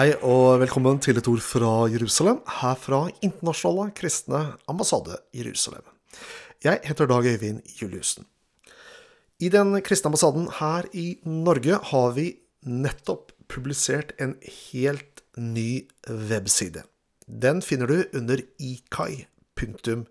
Hei 0.00 0.14
og 0.24 0.62
velkommen 0.62 0.96
til 1.04 1.18
et 1.20 1.26
ord 1.28 1.42
fra 1.44 1.70
Jerusalem, 1.92 2.38
her 2.48 2.76
fra 2.80 3.02
Internasjonale 3.20 3.92
kristne 3.92 4.38
ambassade 4.70 5.18
Jerusalem. 5.36 5.82
Jeg 6.64 6.80
heter 6.86 7.04
Dag 7.10 7.26
Øyvind 7.28 7.60
Juliussen. 7.76 8.24
I 9.44 9.50
den 9.52 9.76
kristne 9.84 10.08
ambassaden 10.08 10.48
her 10.56 10.88
i 10.96 11.18
Norge 11.28 11.76
har 11.90 12.16
vi 12.16 12.40
nettopp 12.64 13.34
publisert 13.52 14.16
en 14.16 14.38
helt 14.70 15.20
ny 15.36 15.84
webside. 16.08 16.86
Den 17.28 17.60
finner 17.60 17.92
du 17.92 18.04
under 18.16 18.40
ikai.no. 18.56 20.06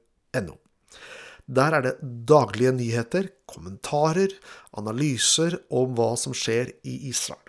Der 1.49 1.71
er 1.73 1.81
det 1.81 1.97
daglige 2.29 2.77
nyheter, 2.77 3.33
kommentarer, 3.49 4.37
analyser 4.69 5.63
om 5.73 5.97
hva 5.97 6.13
som 6.13 6.37
skjer 6.37 6.77
i 6.85 7.09
Israel. 7.09 7.41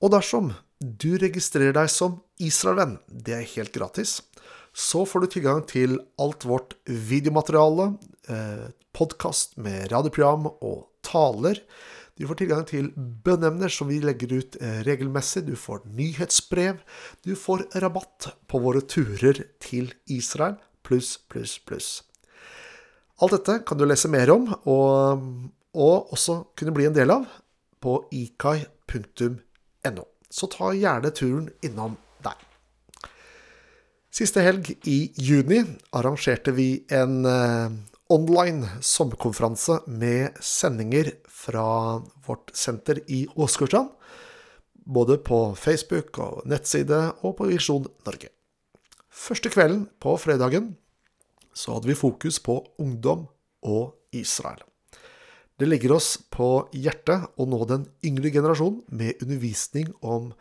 Og 0.00 0.16
dersom 0.16 0.54
du 0.84 1.16
registrerer 1.20 1.74
deg 1.76 1.90
som 1.92 2.18
Israelvenn, 2.42 2.98
det 3.08 3.36
er 3.36 3.50
helt 3.54 3.74
gratis, 3.74 4.18
så 4.74 5.04
får 5.06 5.24
du 5.24 5.32
tilgang 5.32 5.62
til 5.70 5.98
alt 6.20 6.44
vårt 6.48 6.74
videomateriale, 6.84 7.94
eh, 8.28 8.70
podkast 8.94 9.56
med 9.56 9.92
radioprogram 9.92 10.48
og 10.50 10.88
taler. 11.06 11.60
Du 12.18 12.26
får 12.28 12.38
tilgang 12.38 12.64
til 12.66 12.90
bønneemner 12.94 13.72
som 13.72 13.88
vi 13.90 14.00
legger 14.02 14.36
ut 14.38 14.58
eh, 14.60 14.82
regelmessig. 14.86 15.44
Du 15.46 15.54
får 15.58 15.82
nyhetsbrev. 15.86 16.78
Du 17.26 17.34
får 17.34 17.66
rabatt 17.82 18.28
på 18.46 18.60
våre 18.62 18.84
turer 18.86 19.40
til 19.62 19.90
Israel, 20.06 20.58
pluss, 20.86 21.16
pluss, 21.18 21.58
pluss. 21.58 21.90
Alt 23.22 23.38
dette 23.38 23.60
kan 23.66 23.78
du 23.78 23.86
lese 23.86 24.10
mer 24.10 24.30
om, 24.34 24.48
og, 24.66 25.26
og 25.74 26.14
også 26.14 26.40
kunne 26.58 26.74
bli 26.74 26.88
en 26.90 26.96
del 26.96 27.14
av, 27.14 27.26
på 27.82 28.00
ikai.no. 28.14 30.06
Så 30.34 30.48
ta 30.50 30.72
gjerne 30.74 31.12
turen 31.14 31.48
innom 31.62 31.94
der. 32.24 32.38
Siste 34.14 34.42
helg 34.42 34.72
i 34.90 34.98
juni 35.14 35.60
arrangerte 35.94 36.54
vi 36.54 36.68
en 36.90 37.22
eh, 37.26 37.76
online 38.14 38.80
sommerkonferanse 38.82 39.80
med 39.86 40.38
sendinger 40.42 41.12
fra 41.30 41.66
vårt 42.26 42.50
senter 42.54 43.00
i 43.06 43.24
Åsgårdstrand. 43.34 43.94
Både 44.84 45.16
på 45.22 45.54
Facebook 45.56 46.18
og 46.18 46.42
nettside 46.50 47.00
og 47.22 47.38
på 47.38 47.48
Visjon 47.48 47.86
Norge. 48.06 48.28
Første 49.08 49.48
kvelden 49.48 49.86
på 50.02 50.18
fredagen 50.20 50.74
så 51.54 51.76
hadde 51.76 51.88
vi 51.92 51.98
fokus 51.98 52.42
på 52.42 52.58
ungdom 52.82 53.28
og 53.62 53.94
Israel. 54.12 54.60
Det 55.58 55.68
ligger 55.68 55.92
oss 55.94 56.16
på 56.34 56.66
hjertet 56.74 57.28
å 57.38 57.46
nå 57.46 57.60
den 57.70 57.86
yngre 58.02 58.32
generasjonen 58.34 58.80
med 58.90 59.20
undervisning 59.22 59.92
om 60.02 60.32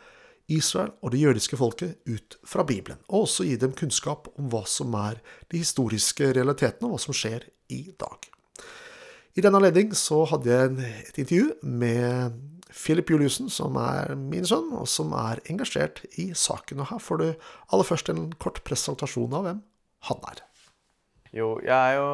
Israel 0.52 0.90
og 1.06 1.14
det 1.14 1.22
jødiske 1.22 1.58
folket 1.60 2.00
ut 2.10 2.38
fra 2.48 2.66
Bibelen, 2.68 2.98
og 3.08 3.28
også 3.28 3.46
gi 3.46 3.56
dem 3.62 3.76
kunnskap 3.78 4.32
om 4.34 4.50
hva 4.52 4.64
som 4.68 4.96
er 4.98 5.22
de 5.54 5.62
historiske 5.62 6.34
realitetene, 6.36 6.90
og 6.90 6.96
hva 6.96 7.04
som 7.06 7.16
skjer 7.16 7.46
i 7.72 7.86
dag. 7.94 8.26
I 9.38 9.42
denne 9.42 9.62
anledning 9.62 9.94
så 9.98 10.24
hadde 10.30 10.50
jeg 10.50 10.90
et 11.08 11.22
intervju 11.22 11.54
med 11.62 12.42
Philip 12.74 13.14
Juliussen, 13.14 13.50
som 13.54 13.78
er 13.78 14.16
min 14.18 14.46
sønn, 14.50 14.72
og 14.74 14.90
som 14.90 15.14
er 15.18 15.42
engasjert 15.50 16.04
i 16.22 16.32
saken. 16.38 16.82
Og 16.82 16.90
her 16.90 17.02
får 17.02 17.22
du 17.22 17.28
aller 17.70 17.88
først 17.88 18.10
en 18.10 18.28
kort 18.42 18.64
presentasjon 18.66 19.34
av 19.38 19.46
hvem 19.46 19.62
han 20.10 20.26
er. 20.34 20.42
Jo, 21.34 21.56
jeg 21.66 21.74
er 21.74 21.98
jo 21.98 22.10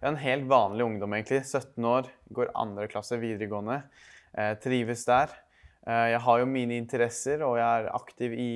jeg 0.00 0.08
er 0.08 0.14
en 0.14 0.22
helt 0.22 0.46
vanlig 0.48 0.84
ungdom, 0.86 1.12
egentlig. 1.12 1.42
17 1.44 1.84
år, 1.84 2.06
går 2.32 2.54
andre 2.56 2.86
klasse 2.88 3.18
videregående. 3.20 3.82
Eh, 4.32 4.54
trives 4.64 5.02
der. 5.04 5.34
Eh, 5.84 6.06
jeg 6.14 6.22
har 6.24 6.38
jo 6.40 6.46
mine 6.48 6.78
interesser, 6.80 7.44
og 7.44 7.58
jeg 7.60 7.66
er 7.68 7.90
aktiv 7.92 8.32
i 8.32 8.52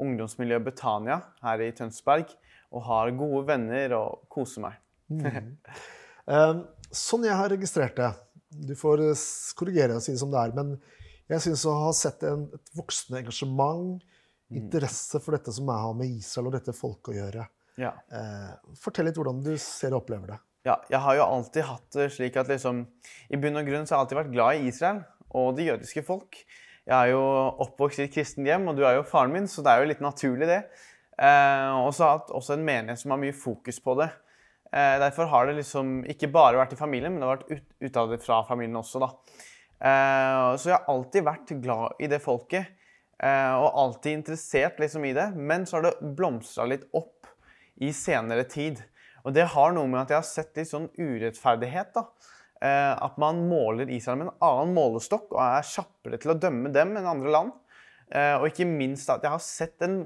ungdomsmiljøet 0.00 0.64
Betania 0.64 1.18
her 1.44 1.64
i 1.66 1.74
Tønsberg. 1.76 2.32
Og 2.72 2.86
har 2.88 3.12
gode 3.18 3.42
venner 3.50 3.92
og 3.98 4.24
koser 4.32 4.64
meg. 4.64 4.80
mm. 5.12 5.52
sånn 6.96 7.28
jeg 7.28 7.36
har 7.38 7.52
registrert 7.52 7.94
det 8.00 8.08
Du 8.66 8.72
får 8.74 9.04
korrigere 9.54 10.00
og 10.00 10.02
si 10.02 10.16
det 10.16 10.22
som 10.24 10.32
det 10.32 10.40
er. 10.40 10.56
Men 10.56 10.72
jeg 11.28 11.44
syns 11.44 11.66
å 11.68 11.76
ha 11.84 11.92
sett 11.92 12.24
en, 12.24 12.48
et 12.56 12.72
voksende 12.78 13.20
engasjement, 13.20 14.00
mm. 14.00 14.62
interesse 14.64 15.20
for 15.20 15.36
dette 15.36 15.52
som 15.52 15.68
jeg 15.68 15.84
har 15.84 16.00
med 16.00 16.18
Israel 16.24 16.48
og 16.48 16.56
dette 16.56 16.74
folket 16.80 17.12
å 17.12 17.20
gjøre. 17.20 17.48
Ja. 17.76 17.92
Fortell 18.80 19.10
litt 19.10 19.20
hvordan 19.20 19.44
du 19.44 19.52
ser 19.60 19.92
og 19.92 20.00
opplever 20.00 20.32
det. 20.32 20.42
Ja, 20.66 20.80
jeg 20.90 20.98
har 20.98 21.14
jo 21.14 21.26
alltid 21.26 21.66
hatt 21.68 21.94
det 21.94 22.08
slik 22.16 22.36
at 22.40 22.48
liksom 22.50 22.82
I 23.30 23.38
bunn 23.38 23.58
og 23.60 23.68
grunn 23.68 23.84
så 23.86 23.94
har 23.94 24.00
jeg 24.00 24.06
alltid 24.06 24.18
vært 24.18 24.32
glad 24.34 24.58
i 24.58 24.70
Israel 24.72 25.04
og 25.36 25.54
det 25.58 25.68
jødiske 25.68 26.02
folk. 26.06 26.38
Jeg 26.86 26.94
er 26.94 27.12
jo 27.12 27.22
oppvokst 27.62 28.00
i 28.02 28.06
et 28.06 28.14
kristent 28.14 28.46
hjem, 28.46 28.66
og 28.70 28.78
du 28.78 28.84
er 28.86 28.96
jo 28.98 29.06
faren 29.06 29.34
min, 29.34 29.48
så 29.50 29.62
det 29.62 29.72
er 29.72 29.82
jo 29.82 29.88
litt 29.90 30.02
naturlig, 30.02 30.46
det. 30.46 30.60
Eh, 31.18 31.74
og 31.82 31.90
så 31.94 32.06
har 32.06 32.20
jeg 32.20 32.36
også 32.38 32.54
en 32.54 32.64
menighet 32.66 33.00
som 33.02 33.14
har 33.14 33.20
mye 33.22 33.34
fokus 33.36 33.80
på 33.82 33.96
det. 33.98 34.08
Eh, 34.70 34.94
derfor 35.02 35.30
har 35.32 35.48
det 35.48 35.58
liksom 35.58 36.00
ikke 36.14 36.30
bare 36.34 36.60
vært 36.60 36.74
i 36.76 36.78
familien, 36.78 37.14
men 37.14 37.22
det 37.22 37.28
har 37.28 37.38
vært 37.40 37.52
ut, 37.52 37.68
utad 37.88 38.16
fra 38.22 38.40
familien 38.48 38.78
også, 38.78 39.02
da. 39.02 39.10
Eh, 39.76 40.50
så 40.56 40.70
jeg 40.70 40.76
har 40.76 40.90
alltid 40.94 41.26
vært 41.26 41.54
glad 41.62 42.02
i 42.02 42.10
det 42.10 42.22
folket, 42.22 42.74
eh, 43.18 43.54
og 43.54 43.80
alltid 43.82 44.20
interessert 44.20 44.82
liksom 44.82 45.06
i 45.10 45.14
det. 45.16 45.32
Men 45.36 45.66
så 45.66 45.78
har 45.78 45.88
det 45.88 46.14
blomstra 46.18 46.66
litt 46.70 46.86
opp 46.96 47.30
i 47.82 47.92
senere 47.94 48.46
tid. 48.50 48.82
Og 49.26 49.34
det 49.34 49.48
har 49.56 49.74
noe 49.74 49.90
med 49.90 50.04
at 50.04 50.12
jeg 50.14 50.20
har 50.20 50.28
sett 50.28 50.58
litt 50.58 50.70
sånn 50.70 50.86
urettferdighet. 50.94 51.94
da. 51.96 52.06
Eh, 52.64 52.92
at 53.04 53.18
man 53.20 53.42
måler 53.50 53.90
Israel 53.92 54.22
med 54.22 54.30
en 54.30 54.44
annen 54.46 54.74
målestokk 54.76 55.34
og 55.34 55.40
er 55.44 55.66
kjappere 55.68 56.20
til 56.22 56.32
å 56.32 56.38
dømme 56.40 56.70
dem 56.72 56.94
enn 56.96 57.08
andre 57.10 57.32
land. 57.34 57.56
Eh, 58.08 58.32
og 58.38 58.48
ikke 58.48 58.68
minst 58.68 59.10
at 59.12 59.26
jeg 59.26 59.34
har 59.34 59.42
sett 59.42 59.82
en 59.82 59.98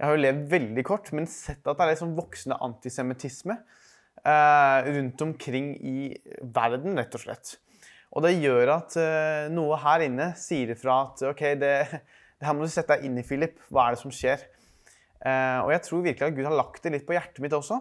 Jeg 0.00 0.08
har 0.08 0.16
jo 0.16 0.22
levd 0.24 0.46
veldig 0.50 0.82
kort, 0.82 1.12
men 1.14 1.28
sett 1.30 1.68
at 1.70 1.78
det 1.78 1.84
er 1.84 1.92
en 1.92 1.98
sånn 2.00 2.14
voksende 2.16 2.56
antisemittisme 2.64 3.54
eh, 3.54 4.88
rundt 4.88 5.22
omkring 5.22 5.68
i 5.78 6.08
verden, 6.42 6.96
rett 6.98 7.14
og 7.14 7.22
slett. 7.22 7.52
Og 8.10 8.24
det 8.26 8.32
gjør 8.34 8.72
at 8.74 8.96
noe 9.54 9.78
her 9.78 10.02
inne 10.08 10.32
sier 10.36 10.72
ifra 10.74 10.96
at 11.04 11.22
OK, 11.30 11.44
det, 11.60 11.70
det 11.94 12.48
her 12.48 12.56
må 12.58 12.66
du 12.66 12.72
sette 12.72 12.96
deg 12.96 13.06
inn 13.06 13.20
i, 13.20 13.24
Philip. 13.24 13.62
Hva 13.70 13.86
er 13.86 13.94
det 13.94 14.02
som 14.02 14.12
skjer? 14.12 14.42
og 15.22 15.70
jeg 15.70 15.84
tror 15.86 16.00
virkelig 16.02 16.26
at 16.26 16.34
Gud 16.34 16.48
har 16.48 16.56
lagt 16.58 16.82
det 16.82 16.90
litt 16.96 17.04
på 17.06 17.14
hjertet 17.14 17.38
mitt 17.44 17.54
også. 17.54 17.78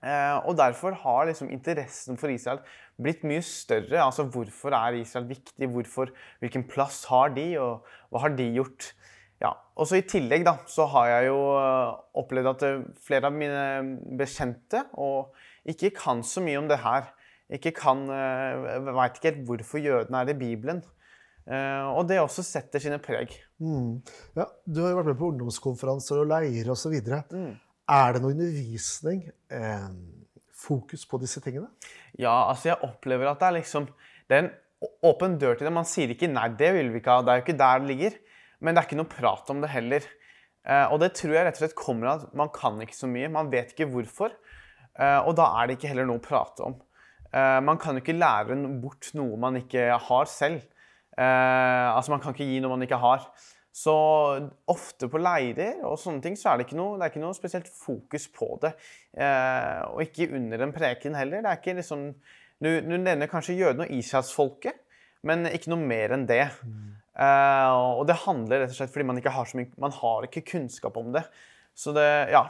Eh, 0.00 0.36
og 0.48 0.56
derfor 0.56 0.94
har 0.96 1.26
liksom 1.28 1.50
interessen 1.52 2.16
for 2.20 2.32
Israel 2.32 2.62
blitt 3.00 3.24
mye 3.28 3.42
større. 3.44 4.00
Altså 4.00 4.24
hvorfor 4.32 4.74
er 4.76 4.96
Israel 5.00 5.28
viktig? 5.28 5.68
Hvorfor, 5.68 6.12
hvilken 6.40 6.64
plass 6.68 7.04
har 7.10 7.34
de, 7.36 7.52
og 7.60 7.86
hva 8.08 8.24
har 8.24 8.36
de 8.36 8.48
gjort? 8.56 8.94
Ja, 9.40 9.54
og 9.76 9.88
så 9.88 10.00
I 10.00 10.04
tillegg 10.08 10.44
da, 10.44 10.58
så 10.68 10.86
har 10.92 11.08
jeg 11.14 11.30
jo 11.30 11.38
eh, 11.56 11.92
opplevd 12.20 12.52
at 12.54 12.66
eh, 12.68 12.86
flere 13.04 13.28
av 13.28 13.36
mine 13.36 14.14
bekjente 14.20 14.84
og 15.00 15.36
ikke 15.68 15.92
kan 15.96 16.24
så 16.24 16.42
mye 16.44 16.60
om 16.60 16.68
det 16.68 16.80
her. 16.80 17.12
Ikke 17.50 17.72
kan, 17.74 18.04
Veit 18.06 19.16
ikke 19.18 19.32
helt 19.32 19.46
hvorfor 19.48 19.80
jødene 19.82 20.20
er 20.22 20.28
i 20.30 20.36
Bibelen. 20.38 20.84
og 21.50 22.04
det 22.06 22.20
også 22.20 22.44
setter 22.46 22.78
sine 22.78 23.00
preg. 23.02 23.32
Mm. 23.58 23.98
Ja, 24.38 24.46
du 24.70 24.78
har 24.84 24.92
jo 24.92 25.00
vært 25.00 25.10
med 25.10 25.18
på 25.18 25.32
ungdomskonferanser 25.32 26.22
og 26.22 26.30
leirer 26.30 26.70
osv. 26.70 26.94
Mm. 27.34 27.56
Er 27.90 28.14
det 28.14 28.22
noe 28.22 28.34
undervisning, 28.36 29.24
eh, 29.50 29.88
fokus 30.54 31.02
på 31.10 31.18
disse 31.18 31.40
tingene? 31.42 31.66
Ja, 32.18 32.48
altså 32.50 32.70
jeg 32.70 32.84
opplever 32.86 33.30
at 33.30 33.40
det 33.40 33.48
er 33.48 33.56
liksom 33.58 33.88
Det 34.30 34.36
er 34.36 34.44
en 34.44 34.52
åpen 35.02 35.38
dør 35.40 35.56
til 35.58 35.66
det. 35.66 35.72
Man 35.74 35.84
sier 35.84 36.08
ikke 36.08 36.28
'nei, 36.30 36.48
det 36.54 36.72
vil 36.74 36.92
vi 36.92 37.00
ikke 37.00 37.10
ha'. 37.10 37.24
Det 37.26 37.32
er 37.32 37.40
jo 37.40 37.44
ikke 37.46 37.58
der 37.58 37.78
det 37.80 37.88
ligger. 37.88 38.12
Men 38.60 38.74
det 38.74 38.80
er 38.80 38.86
ikke 38.86 39.00
noe 39.00 39.10
prat 39.10 39.50
om 39.50 39.60
det 39.60 39.70
heller. 39.70 40.06
Eh, 40.64 40.86
og 40.92 41.00
det 41.00 41.14
tror 41.18 41.34
jeg 41.34 41.46
rett 41.46 41.58
og 41.58 41.62
slett 41.64 41.74
kommer 41.74 42.06
av 42.06 42.22
at 42.22 42.34
man 42.34 42.48
kan 42.54 42.78
ikke 42.80 42.94
så 42.94 43.08
mye. 43.10 43.28
Man 43.28 43.50
vet 43.50 43.72
ikke 43.74 43.90
hvorfor. 43.90 44.30
Eh, 45.00 45.20
og 45.26 45.34
da 45.34 45.48
er 45.58 45.66
det 45.66 45.78
ikke 45.78 45.90
heller 45.90 46.06
noe 46.06 46.20
å 46.20 46.22
prate 46.22 46.62
om. 46.62 46.76
Eh, 47.32 47.60
man 47.60 47.78
kan 47.78 47.96
jo 47.96 48.04
ikke 48.04 48.18
lære 48.18 48.54
bort 48.80 49.10
noe 49.14 49.36
man 49.36 49.56
ikke 49.56 49.98
har 49.98 50.30
selv. 50.30 50.62
Eh, 51.18 51.88
altså 51.96 52.10
Man 52.10 52.20
kan 52.20 52.34
ikke 52.34 52.46
gi 52.46 52.60
noe 52.60 52.76
man 52.76 52.82
ikke 52.86 53.00
har. 53.00 53.26
Så 53.70 53.94
ofte 54.70 55.06
på 55.10 55.20
leirer 55.22 55.84
og 55.86 55.98
sånne 56.02 56.22
ting 56.24 56.36
så 56.38 56.50
er 56.50 56.58
det 56.58 56.66
ikke 56.66 56.78
noe, 56.78 56.96
det 56.98 57.06
er 57.06 57.12
ikke 57.12 57.22
noe 57.22 57.36
spesielt 57.38 57.68
fokus 57.70 58.26
på 58.34 58.48
det. 58.64 58.72
Eh, 59.14 59.82
og 59.92 60.02
ikke 60.02 60.30
under 60.36 60.64
en 60.66 60.74
preken 60.74 61.14
heller. 61.14 61.44
Det 61.44 61.52
er 61.52 61.60
ikke 61.60 61.76
liksom, 61.78 62.08
Du, 62.60 62.68
du 62.84 62.96
nevner 62.98 63.30
kanskje 63.30 63.56
jødene 63.56 63.86
og 63.86 63.92
israelsfolket, 63.96 64.82
men 65.24 65.46
ikke 65.48 65.70
noe 65.72 65.80
mer 65.80 66.12
enn 66.12 66.26
det. 66.28 66.42
Mm. 66.60 66.90
Eh, 67.24 67.76
og 67.96 68.02
det 68.10 68.18
handler 68.26 68.64
rett 68.64 68.74
og 68.74 68.76
slett 68.76 68.92
fordi 68.92 69.06
man 69.08 69.20
ikke 69.20 69.32
har 69.32 69.48
så 69.48 69.56
mye, 69.56 69.70
man 69.80 69.94
har 69.96 70.26
ikke 70.26 70.44
kunnskap 70.50 70.98
om 71.00 71.14
det. 71.14 71.22
Så 71.72 71.94
det, 71.96 72.08
ja. 72.34 72.42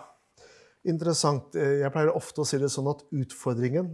Interessant. 0.88 1.54
Eh, 1.54 1.76
jeg 1.84 1.94
pleier 1.94 2.10
ofte 2.16 2.42
å 2.42 2.48
si 2.48 2.58
det 2.58 2.72
sånn 2.72 2.90
at 2.90 3.04
utfordringen 3.12 3.92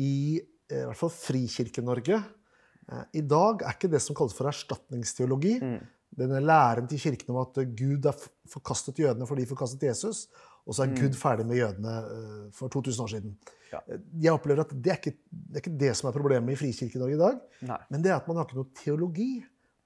i, 0.00 0.40
eh, 0.70 0.78
i 0.78 0.86
hvert 0.86 1.00
fall 1.02 1.12
Frikirke-Norge 1.12 2.22
eh, 2.22 3.04
i 3.18 3.26
dag 3.26 3.66
er 3.66 3.76
ikke 3.76 3.92
det 3.92 4.00
som 4.06 4.16
kalles 4.16 4.38
for 4.38 4.48
erstatningsteologi. 4.48 5.58
Mm 5.58 5.82
denne 6.18 6.40
læren 6.44 6.88
til 6.90 7.00
kirken 7.00 7.32
om 7.34 7.42
at 7.42 7.60
Gud 7.76 8.08
har 8.08 8.18
forkastet 8.50 9.00
jødene 9.00 9.26
fordi 9.28 9.46
de 9.46 9.52
forkastet 9.54 9.86
Jesus, 9.88 10.26
og 10.66 10.76
så 10.76 10.84
er 10.84 10.92
mm. 10.92 10.98
Gud 11.00 11.16
ferdig 11.18 11.46
med 11.48 11.58
jødene 11.58 11.94
eh, 12.16 12.42
for 12.54 12.72
2000 12.72 13.04
år 13.04 13.10
siden. 13.14 13.32
Ja. 13.72 13.80
Jeg 14.26 14.34
opplever 14.36 14.62
at 14.62 14.74
det 14.76 14.92
er, 14.92 15.00
ikke, 15.00 15.16
det 15.30 15.56
er, 15.56 15.64
ikke, 15.64 15.78
det 15.80 15.94
som 15.98 16.10
er 16.10 16.14
problemet 16.14 16.54
i 16.54 16.60
Frikirke-Norge 16.60 17.16
i 17.16 17.22
dag. 17.22 17.40
Nei. 17.70 17.80
Men 17.90 18.04
det 18.04 18.12
er 18.12 18.20
at 18.20 18.28
man 18.28 18.38
har 18.38 18.46
ikke 18.46 18.60
noe 18.60 18.76
teologi. 18.78 19.32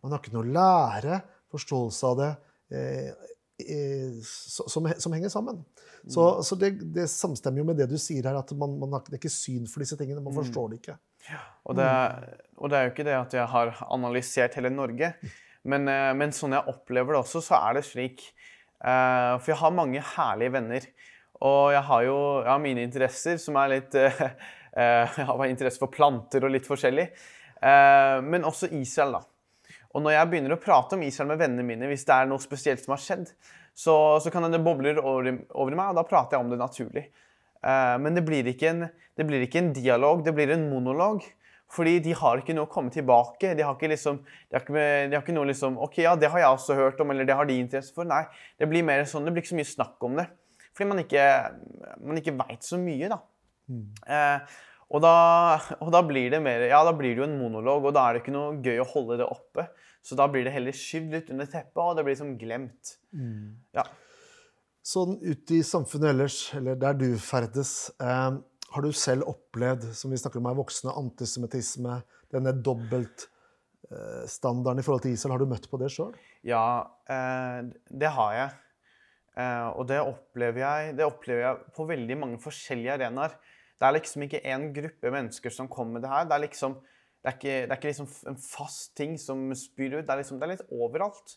Man 0.05 0.13
har 0.13 0.21
ikke 0.21 0.35
noe 0.35 0.53
lære, 0.53 1.23
forståelse 1.55 2.11
av 2.11 2.21
det, 2.21 2.29
eh, 2.75 3.09
eh, 3.63 4.19
som, 4.27 4.91
som, 4.99 5.15
henger 5.17 5.33
sammen. 5.33 5.63
Så, 6.05 6.21
mm. 6.21 6.43
så 6.51 6.59
det, 6.61 6.73
det, 6.95 7.07
samstemmer 7.11 7.63
jo 7.63 7.69
med 7.71 7.81
det 7.81 7.89
du 7.91 7.97
sier 8.01 8.29
her, 8.29 8.37
at 8.39 8.53
man, 8.59 8.77
man 8.83 8.99
har, 8.99 9.07
det 9.07 9.17
er 9.17 9.23
ikke 9.23 9.33
syn 9.33 9.65
for 9.71 9.85
disse 9.85 9.99
tingene. 9.99 10.21
Man 10.21 10.35
mm. 10.35 10.43
forstår 10.43 10.75
det 10.75 10.83
ikke. 10.83 10.99
Ja, 11.27 11.41
og, 11.65 11.79
det, 11.79 11.89
og, 12.59 12.71
det, 12.71 12.79
er 12.79 12.85
jo 12.85 12.93
ikke 12.93 13.07
det 13.09 13.17
at 13.17 13.33
jeg 13.35 13.51
har 13.51 13.73
analysert 13.97 14.61
hele 14.61 14.71
Norge, 14.75 15.15
men, 15.67 15.89
eh, 15.91 16.13
men 16.17 16.35
sånn 16.35 16.55
jeg 16.57 16.71
opplever 16.71 17.17
det 17.17 17.23
også, 17.23 17.43
så 17.45 17.59
er 17.69 17.79
det 17.79 17.87
slik. 17.89 18.25
Uh, 18.77 19.41
for 19.41 19.55
jeg 19.55 19.61
har 19.63 19.73
mange 19.75 20.03
herlige 20.15 20.53
venner. 20.55 20.85
Og 21.47 21.73
jeg 21.75 21.83
har 21.89 22.03
jo 22.05 22.17
jeg 22.45 22.51
har 22.51 22.61
mine 22.63 22.85
interesser, 22.85 23.39
som 23.41 23.57
er 23.61 23.73
litt 23.73 23.97
uh, 23.97 24.21
Jeg 24.77 25.25
har 25.25 25.47
interesse 25.49 25.81
for 25.81 25.93
planter 25.93 26.45
og 26.45 26.53
litt 26.53 26.67
forskjellig. 26.69 27.07
Men 28.29 28.45
også 28.45 28.69
Israel, 28.77 29.15
da. 29.15 29.23
Og 29.97 30.03
når 30.05 30.13
jeg 30.13 30.29
begynner 30.29 30.53
å 30.53 30.59
prate 30.61 30.99
om 30.99 31.05
Israel 31.07 31.31
med 31.31 31.41
vennene 31.41 31.65
mine, 31.65 31.89
hvis 31.89 32.05
det 32.05 32.13
er 32.13 32.29
noe 32.29 32.43
spesielt 32.45 32.83
som 32.83 32.93
har 32.93 33.01
skjedd, 33.01 33.31
så, 33.73 33.95
så 34.21 34.33
kan 34.35 34.45
det 34.53 34.61
boble 34.61 34.93
over, 35.01 35.31
over 35.57 35.73
meg, 35.73 35.95
og 35.95 35.97
da 35.97 36.05
prater 36.05 36.37
jeg 36.37 36.45
om 36.45 36.53
det 36.53 36.61
naturlig. 36.61 37.07
Men 38.05 38.21
det 38.21 38.27
blir, 38.29 38.53
en, 38.69 38.85
det 39.17 39.27
blir, 39.31 39.47
ikke 39.49 39.63
en, 39.63 39.73
dialog, 39.81 40.21
det 40.29 40.37
blir 40.37 40.53
en 40.53 40.69
monolog. 40.69 41.25
Fordi 41.73 41.97
de 42.05 42.13
har 42.15 42.41
ikke 42.41 42.55
noe 42.55 42.69
å 42.69 42.71
komme 42.71 42.93
tilbake. 42.95 43.55
De 43.59 43.65
har 43.67 43.75
ikke, 43.75 43.91
liksom, 43.91 44.21
de 44.23 44.57
har 44.57 44.63
ikke, 44.63 44.75
de 45.11 45.17
har 45.17 45.25
ikke 45.25 45.35
noe 45.35 45.49
liksom 45.51 45.79
OK, 45.83 45.99
ja, 46.05 46.15
det 46.19 46.31
har 46.31 46.45
jeg 46.45 46.59
også 46.59 46.77
hørt 46.79 47.01
om, 47.03 47.11
eller 47.13 47.27
det 47.27 47.37
har 47.37 47.49
de 47.49 47.59
interesse 47.59 47.95
for. 47.95 48.07
Nei, 48.09 48.23
det 48.61 48.69
blir 48.71 48.87
mer 48.87 49.03
sånn, 49.09 49.27
det 49.27 49.35
blir 49.35 49.43
ikke 49.43 49.55
så 49.55 49.59
mye 49.59 49.73
snakk 49.73 50.07
om 50.07 50.21
det. 50.21 50.29
Fordi 50.77 50.89
man 50.93 51.03
ikke, 51.03 51.27
man 52.05 52.21
ikke 52.21 52.37
veit 52.39 52.65
så 52.67 52.79
mye, 52.81 53.11
da. 53.11 53.19
Mm. 53.73 53.85
Eh, 54.15 54.57
og 54.95 55.03
da, 55.03 55.15
og 55.81 55.91
da, 55.91 56.03
blir 56.07 56.31
det 56.31 56.41
mer, 56.45 56.63
ja, 56.71 56.79
da 56.87 56.93
blir 56.95 57.17
det 57.17 57.25
jo 57.25 57.27
en 57.27 57.39
monolog, 57.41 57.89
og 57.89 57.95
da 57.97 58.07
er 58.07 58.17
det 58.17 58.23
ikke 58.23 58.35
noe 58.37 58.59
gøy 58.63 58.83
å 58.85 58.91
holde 58.93 59.19
det 59.23 59.27
oppe. 59.27 59.67
Så 60.07 60.15
da 60.19 60.29
blir 60.31 60.47
det 60.47 60.55
heller 60.55 60.77
skyvd 60.77 61.17
litt 61.17 61.31
under 61.35 61.49
teppet, 61.51 61.81
og 61.83 61.97
det 61.99 62.05
blir 62.07 62.15
liksom 62.15 62.37
glemt. 62.39 62.99
Mm. 63.11 63.57
Ja. 63.75 63.89
Sånn 64.87 65.17
ute 65.19 65.57
i 65.59 65.65
samfunnet 65.67 66.13
ellers, 66.13 66.39
eller 66.55 66.79
der 66.79 66.95
du 67.01 67.09
ferdes, 67.19 67.91
eh, 67.99 68.37
har 68.77 68.85
du 68.85 68.93
selv 68.93 69.25
opplevd, 69.31 69.87
som 69.97 70.11
vi 70.13 70.19
snakker 70.21 70.37
om 70.41 70.47
her, 70.51 70.57
voksne 70.59 70.93
antisemittisme, 71.01 71.95
denne 72.33 72.53
dobbeltstandarden 72.61 74.77
eh, 74.77 74.83
i 74.83 74.85
forhold 74.85 75.03
til 75.07 75.15
Israel? 75.17 75.33
Har 75.37 75.43
du 75.43 75.49
møtt 75.49 75.71
på 75.73 75.81
det 75.81 75.91
sjøl? 75.95 76.15
Ja, 76.45 76.67
eh, 77.09 77.61
det 77.89 78.11
har 78.19 78.31
jeg. 78.37 78.51
Eh, 79.41 79.69
og 79.73 79.89
det 79.89 80.01
opplever, 80.03 80.61
jeg, 80.61 80.97
det 80.99 81.09
opplever 81.09 81.43
jeg 81.47 81.55
på 81.77 81.83
veldig 81.89 82.17
mange 82.21 82.39
forskjellige 82.45 82.95
arenaer. 82.99 83.33
Det 83.77 83.85
er 83.89 83.97
liksom 83.97 84.21
ikke 84.27 84.47
én 84.53 84.65
gruppe 84.77 85.09
mennesker 85.13 85.51
som 85.53 85.73
kommer 85.73 85.93
med 85.97 86.03
det 86.05 86.13
her. 86.13 86.25
Det 86.29 86.37
er 86.37 86.45
liksom 86.45 86.73
det 86.77 87.29
er 87.33 87.37
ikke, 87.41 87.59
det 87.65 87.73
er 87.73 87.79
ikke 87.81 87.91
liksom 87.91 88.11
en 88.31 88.39
fast 88.39 88.89
ting 88.97 89.13
som 89.19 89.39
spyr 89.59 89.93
ut. 89.97 90.07
Det 90.07 90.13
er, 90.13 90.21
liksom, 90.21 90.39
det 90.39 90.47
er 90.47 90.53
litt 90.53 90.71
overalt. 90.71 91.29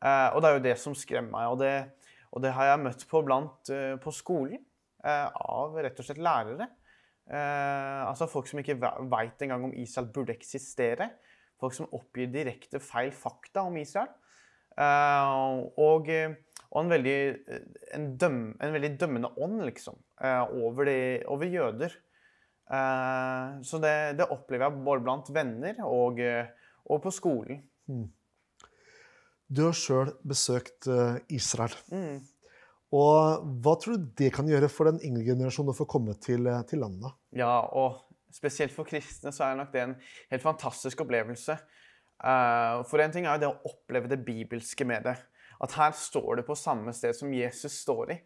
Og 0.00 0.38
det 0.40 0.48
er 0.48 0.54
jo 0.56 0.64
det 0.64 0.76
som 0.80 0.94
skremmer 0.96 1.32
meg. 1.34 1.44
Og 1.52 1.60
det, 1.60 1.74
og 2.32 2.40
det 2.46 2.52
har 2.56 2.64
jeg 2.70 2.84
møtt 2.86 3.02
på 3.10 3.18
blant 3.26 3.62
på 4.00 4.10
skolen. 4.16 4.62
Uh, 5.04 5.28
av 5.30 5.78
rett 5.78 5.98
og 6.00 6.06
slett 6.06 6.22
lærere. 6.22 6.68
altså 7.28 8.24
folk 8.24 8.46
som 8.48 8.56
ikke 8.58 8.78
veit 9.12 9.42
engang 9.44 9.66
om 9.66 9.74
Israel 9.76 10.06
burde 10.08 10.32
eksistere. 10.32 11.10
Folk 11.60 11.74
som 11.76 11.90
oppgir 11.92 12.30
direkte 12.32 12.80
feil 12.80 13.12
fakta 13.12 13.66
om 13.68 13.76
Israel. 13.76 14.08
og, 14.78 16.08
og 16.08 16.08
en, 16.80 16.88
veldig, 16.88 17.18
en, 17.92 18.06
døm, 18.16 18.40
en, 18.56 18.72
veldig, 18.72 18.90
dømmende 19.00 19.28
ånd, 19.36 19.60
liksom, 19.66 20.00
over, 20.64 20.88
de, 20.88 20.96
over 21.28 21.52
jøder. 21.52 21.98
Eh, 22.68 23.60
så 23.64 23.80
det, 23.80 23.94
det, 24.20 24.28
opplever 24.28 24.68
jeg 24.68 24.84
både 24.84 25.04
blant 25.04 25.30
venner 25.32 25.78
og, 25.86 26.20
eh, 26.20 26.50
og 26.92 27.00
på 27.04 27.12
skolen. 27.14 27.62
Mm. 27.88 28.08
Du 29.48 29.62
har 29.64 29.76
sjøl 29.76 30.12
besøkt 30.28 30.90
eh, 30.92 31.16
Israel. 31.32 31.76
Mm. 31.88 32.18
Og 32.96 33.48
hva 33.64 33.74
tror 33.76 33.98
du 33.98 34.06
det 34.16 34.30
kan 34.32 34.48
gjøre 34.48 34.70
for 34.72 34.88
den 34.88 35.02
yngre 35.04 35.26
generasjonen 35.26 35.74
å 35.74 35.76
få 35.76 35.88
komme 35.90 36.14
til, 36.24 36.48
til 36.70 36.80
landet? 36.80 37.12
Ja, 37.36 37.60
og 37.76 38.00
spesielt 38.32 38.72
for 38.72 38.88
kristne 38.88 39.32
så 39.34 39.44
er 39.44 39.58
nok 39.58 39.74
det 39.74 39.82
en 39.84 39.96
helt 40.30 40.44
fantastisk 40.44 41.04
opplevelse. 41.04 41.58
For 42.18 43.02
en 43.04 43.12
ting 43.14 43.28
er 43.28 43.36
jo 43.36 43.42
det 43.44 43.50
å 43.50 43.72
oppleve 43.74 44.10
det 44.10 44.22
bibelske 44.24 44.86
med 44.88 45.04
det. 45.04 45.18
At 45.60 45.76
her 45.76 45.92
står 45.96 46.40
det 46.40 46.46
på 46.48 46.56
samme 46.58 46.94
sted 46.96 47.16
som 47.18 47.34
Jesus 47.34 47.80
står 47.82 48.14
i. 48.14 48.18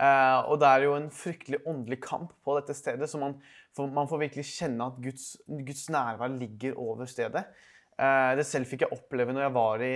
Uh, 0.00 0.46
og 0.48 0.60
det 0.62 0.68
er 0.70 0.84
jo 0.86 0.94
en 0.96 1.10
fryktelig 1.12 1.58
åndelig 1.68 1.98
kamp 2.06 2.30
på 2.46 2.54
dette 2.56 2.76
stedet, 2.78 3.08
så 3.10 3.18
man 3.20 3.34
man 3.78 4.08
får 4.08 4.24
virkelig 4.24 4.46
kjenne 4.48 4.86
at 4.90 4.96
Guds, 5.02 5.36
Guds, 5.46 5.84
nærvær 5.92 6.32
ligger 6.34 6.78
over 6.80 7.06
stedet. 7.06 7.44
Det 8.36 8.44
selv 8.48 8.66
fikk 8.66 8.82
jeg 8.82 8.96
oppleve 8.96 9.32
når 9.32 9.44
jeg 9.44 9.54
var 9.54 9.84
i 9.86 9.92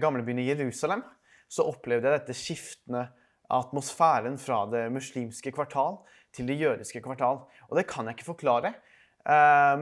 gamlebyen 0.00 0.40
i 0.40 0.46
Jerusalem. 0.48 1.02
Så 1.44 1.66
opplevde 1.68 2.08
jeg 2.08 2.22
dette 2.22 2.38
skiftende 2.38 3.02
atmosfæren 3.52 4.38
fra 4.38 4.64
det 4.70 4.86
muslimske 4.92 5.52
kvartal 5.54 6.00
til 6.34 6.48
det 6.48 6.58
jødiske 6.60 7.02
kvartal. 7.04 7.44
Og 7.68 7.76
det 7.78 7.86
kan 7.90 8.06
jeg 8.06 8.18
ikke 8.18 8.32
forklare, 8.32 8.74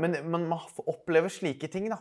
men 0.00 0.16
man, 0.30 0.46
opplever 0.86 1.28
slike 1.28 1.68
ting. 1.68 1.90
da. 1.92 1.98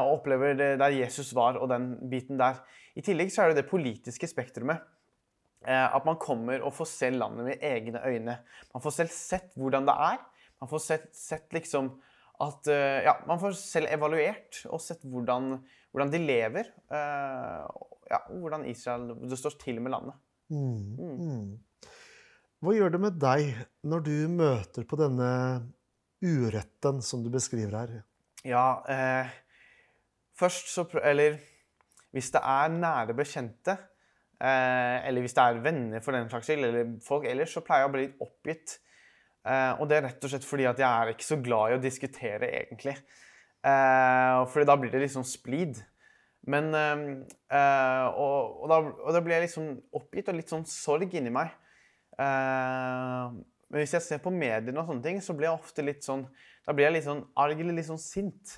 og 0.00 0.12
opplever 0.18 0.54
der 0.54 0.88
Jesus 0.88 1.34
var, 1.34 1.58
og 1.60 1.68
den 1.70 2.10
biten 2.10 2.38
der. 2.38 2.62
I 2.96 3.04
tillegg 3.04 3.30
så 3.32 3.42
er 3.42 3.52
det 3.52 3.62
det 3.62 3.70
politiske 3.70 4.26
spektrumet. 4.26 4.80
Eh, 5.66 5.94
at 5.96 6.04
man 6.06 6.18
kommer 6.22 6.62
og 6.62 6.74
får 6.76 6.88
se 6.90 7.08
landet 7.10 7.48
med 7.48 7.64
egne 7.64 8.02
øyne. 8.06 8.36
Man 8.74 8.82
får 8.84 8.94
selv 9.00 9.14
sett 9.14 9.56
hvordan 9.58 9.88
det 9.88 9.94
er. 10.08 10.20
Man 10.62 10.70
får 10.70 10.82
sett, 10.84 11.08
sett 11.16 11.56
liksom 11.56 11.90
at 12.44 12.68
eh, 12.70 13.02
Ja, 13.06 13.16
man 13.26 13.40
får 13.42 13.56
selv 13.58 13.90
evaluert 13.90 14.60
og 14.70 14.80
sett 14.84 15.02
hvordan, 15.02 15.56
hvordan 15.90 16.12
de 16.12 16.22
lever. 16.22 16.70
Eh, 16.86 17.82
ja, 18.12 18.20
hvordan 18.30 18.66
Israel 18.70 19.16
Det 19.26 19.40
står 19.40 19.58
til 19.64 19.80
med 19.82 19.96
landet. 19.96 20.14
Mm, 20.52 20.96
mm. 20.98 21.16
Mm. 21.22 21.88
Hva 22.62 22.76
gjør 22.76 22.94
det 22.94 23.00
med 23.02 23.18
deg 23.20 23.50
når 23.86 24.06
du 24.06 24.14
møter 24.32 24.86
på 24.88 24.98
denne 25.00 25.30
uretten 26.24 27.02
som 27.04 27.24
du 27.24 27.30
beskriver 27.34 27.76
her? 27.76 27.98
Ja, 28.46 28.68
eh, 28.88 29.34
først 30.38 30.70
så 30.72 30.86
Eller 31.02 31.40
hvis 32.14 32.30
det 32.32 32.40
er 32.40 32.72
nære 32.72 33.16
bekjente 33.18 33.76
Eh, 34.36 35.08
eller 35.08 35.24
hvis 35.24 35.32
det 35.32 35.42
er 35.42 35.62
venner 35.64 36.02
for 36.04 36.12
den 36.12 36.28
slags 36.28 36.48
skyld, 36.50 36.64
eller 36.68 36.90
folk 37.04 37.24
ellers, 37.28 37.54
så 37.56 37.62
pleier 37.64 37.84
jeg 37.84 37.88
å 37.88 37.94
bli 37.94 38.02
litt 38.04 38.24
oppgitt. 38.24 38.74
Eh, 39.46 39.72
og 39.80 39.88
det 39.88 39.96
er 39.96 40.08
rett 40.10 40.26
og 40.26 40.32
slett 40.32 40.44
fordi 40.44 40.66
at 40.68 40.80
jeg 40.82 40.88
er 40.88 41.12
ikke 41.12 41.28
så 41.28 41.38
glad 41.40 41.72
i 41.72 41.78
å 41.78 41.82
diskutere, 41.82 42.50
egentlig. 42.60 42.96
Eh, 43.64 44.40
fordi 44.52 44.68
da 44.68 44.76
blir 44.80 44.92
det 44.92 45.04
liksom 45.06 45.24
splid. 45.26 45.80
Men 46.46 46.70
øh, 46.74 48.06
og, 48.14 48.62
og, 48.62 48.66
da, 48.70 48.78
og, 48.78 49.08
da, 49.16 49.22
blir 49.22 49.38
jeg 49.38 49.48
liksom 49.48 49.70
oppgitt 49.98 50.30
og 50.30 50.38
litt 50.38 50.52
sånn 50.52 50.66
sorg 50.70 51.14
inni 51.18 51.32
meg. 51.34 51.50
Uh, 52.16 53.34
men 53.66 53.82
hvis 53.82 53.96
jeg 53.96 54.04
ser 54.04 54.20
på 54.24 54.32
mediene 54.32 54.78
og 54.80 54.88
sånne 54.88 55.04
ting, 55.04 55.18
så 55.20 55.34
blir 55.36 55.50
jeg 55.50 55.58
ofte 55.58 55.82
litt 55.84 56.06
sånn 56.06 56.22
Da 56.64 56.72
blir 56.72 56.86
jeg 56.86 56.94
litt 56.94 57.04
sånn 57.04 57.26
arg 57.36 57.58
eller 57.60 57.76
litt 57.76 57.88
sånn 57.90 58.00
sint. 58.00 58.54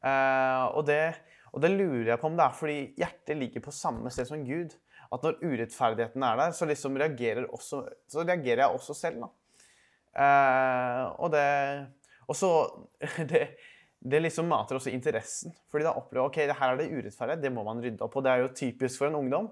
Uh, 0.00 0.70
og 0.78 0.86
det 0.88 1.02
og 1.50 1.62
det 1.64 1.72
lurer 1.74 2.12
jeg 2.12 2.20
på 2.22 2.28
om 2.30 2.36
det 2.38 2.44
er 2.46 2.54
fordi 2.56 2.78
hjertet 3.00 3.38
ligger 3.38 3.64
på 3.64 3.74
samme 3.74 4.10
sted 4.14 4.28
som 4.28 4.44
Gud 4.46 4.76
at 5.10 5.24
når 5.26 5.40
urettferdigheten 5.42 6.22
er 6.22 6.36
der, 6.38 6.52
så 6.54 6.68
liksom 6.70 6.98
reagerer, 7.00 7.48
også, 7.50 7.82
så 8.06 8.22
reagerer 8.22 8.62
jeg 8.62 8.76
også 8.76 8.94
selv. 8.94 9.24
da. 9.24 9.30
Uh, 10.10 11.04
og 11.22 11.32
det 11.34 11.46
Og 12.30 12.36
så 12.36 12.50
det, 13.30 13.56
det, 14.00 14.20
liksom 14.24 14.48
mater 14.48 14.78
også 14.78 14.92
interessen. 14.92 15.54
Fordi 15.70 15.86
da 15.86 15.94
opplever 15.98 16.28
ok, 16.28 16.38
det 16.48 16.56
her 16.58 16.74
er 16.74 16.80
det 16.80 16.90
urettferdige, 16.90 17.42
det 17.44 17.52
må 17.52 17.64
man 17.66 17.82
rydde 17.84 18.04
opp. 18.06 18.16
Og 18.16 18.24
det 18.24 18.32
er 18.32 18.44
jo 18.44 18.54
typisk 18.56 19.02
for 19.02 19.10
en 19.10 19.18
ungdom. 19.20 19.50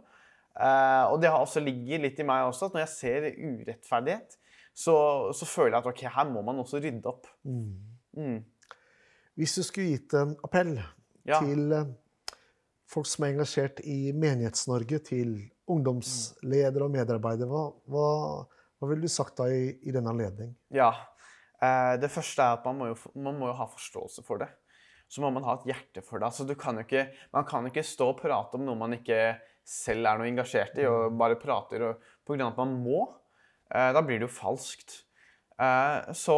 Uh, 0.58 1.04
og 1.12 1.20
det 1.22 1.30
har 1.30 1.38
også 1.38 1.62
ligget 1.62 2.02
litt 2.02 2.18
i 2.18 2.26
meg 2.26 2.48
også, 2.48 2.66
at 2.66 2.74
når 2.74 2.82
jeg 2.82 2.94
ser 2.94 3.26
urettferdighet, 3.36 4.38
så, 4.74 4.94
så 5.34 5.46
føler 5.46 5.76
jeg 5.76 5.82
at 5.84 5.90
ok, 5.92 6.02
her 6.16 6.30
må 6.32 6.42
man 6.46 6.62
også 6.62 6.80
rydde 6.82 7.10
opp. 7.10 7.28
Mm. 7.46 7.76
Mm. 8.18 8.40
Hvis 9.38 9.54
du 9.54 9.62
skulle 9.62 9.92
gitt 9.94 10.16
en 10.18 10.34
appell 10.46 10.74
ja. 10.78 11.38
til 11.38 11.74
eh, 11.76 11.92
folk 12.90 13.06
som 13.06 13.26
er 13.26 13.36
engasjert 13.36 13.82
i 13.86 14.10
Menighets-Norge, 14.16 14.98
til 15.06 15.36
ungdomsledere 15.68 16.86
og 16.86 16.94
medarbeidere. 16.94 17.48
Hva, 17.50 17.64
hva, 17.92 18.08
hva 18.78 18.90
ville 18.90 19.06
du 19.06 19.12
sagt 19.12 19.36
da 19.38 19.48
i, 19.52 19.74
i 19.84 19.94
denne 19.94 20.14
anledning? 20.14 20.54
Ja, 20.74 20.90
Det 21.58 22.10
første 22.14 22.44
er 22.44 22.54
at 22.54 22.66
man 22.68 22.76
må, 22.78 22.86
jo, 22.92 22.96
man 23.18 23.34
må, 23.34 23.48
jo, 23.48 23.56
ha 23.58 23.64
forståelse 23.66 24.22
for 24.26 24.38
det. 24.38 24.46
Så 25.10 25.22
må 25.24 25.30
man 25.34 25.42
ha 25.42 25.56
et 25.56 25.66
hjerte 25.72 26.04
for 26.06 26.20
det. 26.20 26.28
Altså, 26.28 26.46
kan 26.54 26.78
ikke, 26.78 27.08
man 27.34 27.46
kan 27.48 27.66
ikke 27.66 27.82
stå 27.82 28.12
og 28.12 28.20
prate 28.20 28.58
om 28.58 28.66
noe 28.68 28.78
man 28.78 28.94
ikke 28.94 29.18
selv 29.68 30.08
er 30.08 30.20
noe 30.20 30.28
engasjert 30.30 30.78
i, 30.80 30.86
og 30.88 31.16
bare 31.18 31.38
prater 31.40 31.84
pga. 32.28 32.46
at 32.46 32.60
man 32.60 32.76
må. 32.84 33.02
Eh, 33.74 33.90
da 33.92 34.02
blir 34.04 34.20
det 34.20 34.28
jo 34.28 34.36
falskt. 34.38 35.02
Eh, 35.60 36.12
så 36.16 36.36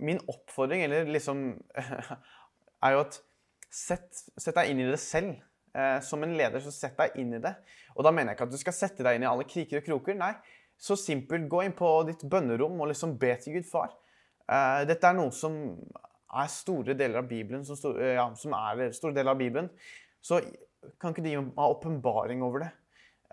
min 0.00 0.20
oppfordring, 0.28 0.84
eller 0.84 1.08
liksom 1.08 1.46
er 2.84 2.96
jo 2.96 3.04
at 3.04 3.20
sett, 3.72 4.24
sett 4.36 4.56
deg 4.58 4.72
inn 4.72 4.82
i 4.84 4.90
det 4.90 5.00
selv. 5.00 5.36
Eh, 5.76 5.98
som 6.04 6.24
en 6.24 6.36
leder, 6.36 6.60
så 6.64 6.72
sett 6.72 6.96
deg 7.00 7.16
inn 7.20 7.36
i 7.36 7.42
det. 7.42 7.52
Og 7.96 8.04
da 8.04 8.12
mener 8.12 8.32
jeg 8.32 8.38
ikke 8.38 8.48
at 8.48 8.54
du 8.54 8.60
skal 8.60 8.76
sette 8.76 9.04
deg 9.04 9.16
inn 9.16 9.26
i 9.26 9.30
alle 9.30 9.48
kriker 9.48 9.80
og 9.80 9.88
kroker. 9.88 10.16
Nei, 10.18 10.32
så 10.76 10.96
simpelt 11.00 11.48
gå 11.52 11.62
inn 11.64 11.76
på 11.76 11.90
ditt 12.08 12.24
bønnerom 12.28 12.80
og 12.80 12.92
liksom 12.92 13.16
be 13.20 13.32
til 13.40 13.58
Gud 13.58 13.68
far. 13.68 13.96
Eh, 14.46 14.82
dette 14.88 15.08
er 15.08 15.16
noe 15.18 15.32
som 15.34 15.56
er 16.36 16.50
store 16.52 16.96
deler 16.98 17.22
av 17.22 17.30
Bibelen, 17.30 17.64
som, 17.66 17.78
stor, 17.78 17.98
ja, 17.98 18.26
som 18.38 18.54
er 18.58 18.90
store 18.96 19.16
deler 19.16 19.34
av 19.34 19.40
Bibelen. 19.40 19.70
Så 20.22 20.40
kan 21.00 21.14
ikke 21.14 21.24
de 21.24 21.36
ha 21.38 21.70
åpenbaring 21.72 22.44
over 22.46 22.66
det? 22.66 22.72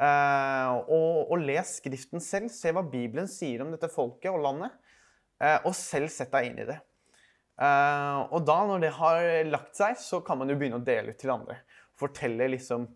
Eh, 0.01 0.71
og, 0.87 1.29
og 1.33 1.43
les 1.43 1.77
Skriften 1.79 2.23
selv. 2.23 2.49
Se 2.53 2.73
hva 2.73 2.85
Bibelen 2.85 3.29
sier 3.29 3.65
om 3.65 3.73
dette 3.73 3.91
folket 3.93 4.31
og 4.33 4.41
landet. 4.45 4.73
Eh, 5.43 5.59
og 5.67 5.75
selv 5.77 6.09
sett 6.13 6.33
deg 6.33 6.49
inn 6.49 6.63
i 6.63 6.67
det. 6.69 6.79
Uh, 7.53 8.33
og 8.33 8.47
da, 8.47 8.55
når 8.65 8.79
det 8.81 8.89
har 8.97 9.23
lagt 9.45 9.77
seg, 9.77 9.97
så 10.01 10.23
kan 10.25 10.39
man 10.39 10.49
jo 10.49 10.55
begynne 10.57 10.79
å 10.79 10.85
dele 10.85 11.13
ut 11.13 11.19
til 11.21 11.29
andre. 11.29 11.59
Fortelle 12.01 12.47
liksom 12.49 12.87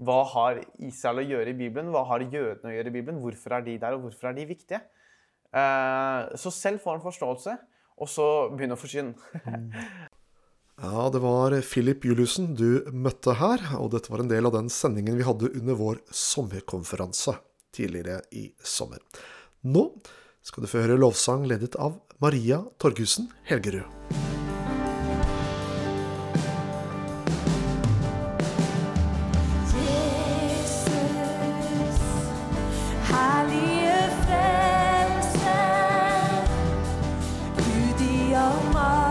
hva 0.00 0.22
har 0.32 0.62
Israel 0.82 1.20
å 1.20 1.26
gjøre 1.28 1.52
i 1.52 1.58
Bibelen? 1.58 1.92
Hva 1.92 2.02
har 2.08 2.24
jødene 2.24 2.70
å 2.70 2.74
gjøre 2.74 2.90
i 2.90 2.94
Bibelen? 2.94 3.20
Hvorfor 3.20 3.54
er 3.58 3.66
de 3.66 3.76
der, 3.82 3.94
og 3.94 4.06
hvorfor 4.06 4.30
er 4.30 4.38
de 4.38 4.46
viktige? 4.48 4.80
Eh, 5.50 6.36
så 6.38 6.52
selv 6.54 6.82
får 6.84 6.98
han 6.98 7.04
forståelse, 7.04 7.56
og 8.00 8.10
så 8.10 8.26
begynner 8.54 8.78
å 8.78 8.84
forsyne. 8.84 9.14
Ja, 10.80 11.10
det 11.12 11.20
var 11.20 11.52
Philip 11.60 12.06
Juliussen 12.08 12.54
du 12.56 12.86
møtte 12.88 13.34
her, 13.36 13.60
og 13.76 13.90
dette 13.92 14.08
var 14.08 14.22
en 14.22 14.30
del 14.30 14.48
av 14.48 14.54
den 14.54 14.70
sendingen 14.72 15.18
vi 15.18 15.26
hadde 15.28 15.50
under 15.52 15.76
vår 15.76 16.00
sommerkonferanse 16.08 17.34
tidligere 17.76 18.22
i 18.32 18.46
sommer. 18.64 19.04
Nå 19.60 19.90
skal 20.40 20.64
du 20.64 20.72
få 20.72 20.80
høre 20.86 20.96
lovsang 20.96 21.44
ledet 21.44 21.76
av 21.76 22.00
Maria 22.24 22.62
Torgussen 22.80 23.28
Helgerud. 23.44 24.39
Gud 38.50 39.09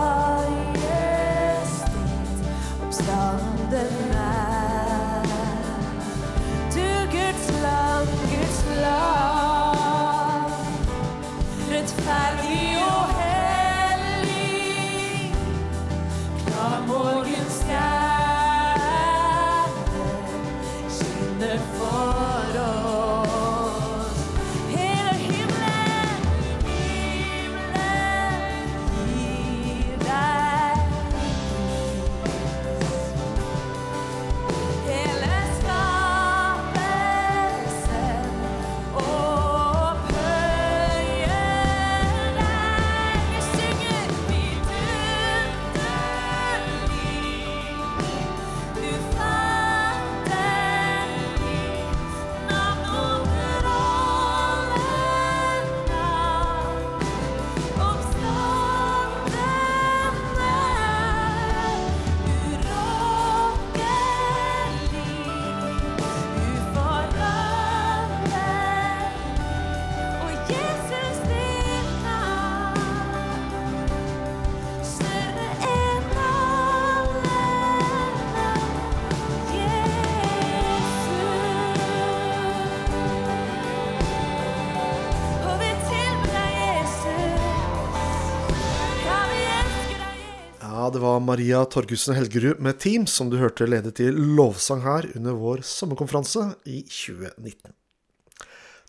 var 91.10 91.20
Maria 91.24 91.64
Torgussen 91.66 92.14
Helgerud 92.14 92.60
med 92.62 92.78
team 92.78 93.06
som 93.10 93.30
du 93.30 93.38
hørte 93.40 93.66
lede 93.66 93.90
til 93.96 94.14
lovsang 94.36 94.82
her 94.84 95.08
under 95.16 95.34
vår 95.38 95.62
sommerkonferanse 95.66 96.44
i 96.70 96.82
2019. 96.86 97.72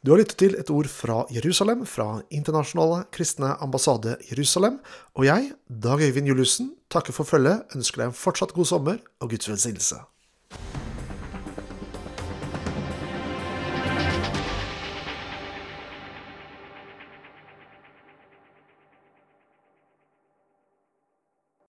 Du 0.02 0.12
har 0.12 0.22
lyttet 0.22 0.38
til 0.42 0.58
et 0.58 0.70
ord 0.74 0.90
fra 0.90 1.24
Jerusalem, 1.34 1.84
fra 1.90 2.22
Internasjonale 2.34 3.04
kristne 3.14 3.56
ambassade 3.62 4.16
Jerusalem, 4.30 4.80
og 5.18 5.28
jeg, 5.30 5.52
Dag 5.70 6.02
Øyvind 6.02 6.30
Juliussen, 6.30 6.72
takker 6.94 7.16
for 7.16 7.26
følget, 7.26 7.66
ønsker 7.78 8.04
deg 8.04 8.12
en 8.12 8.18
fortsatt 8.18 8.54
god 8.58 8.70
sommer 8.70 9.02
og 9.22 9.34
Guds 9.34 9.50
velsignelse. 9.50 10.02